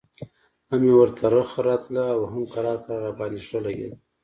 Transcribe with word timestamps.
هم 0.67 0.79
مې 0.81 0.93
ورته 0.97 1.25
رخه 1.35 1.59
راتله 1.69 2.03
او 2.15 2.21
هم 2.31 2.43
کرار 2.53 2.77
کرار 2.83 3.01
راباندې 3.05 3.39
ښه 3.47 3.59
لګېده. 3.65 3.97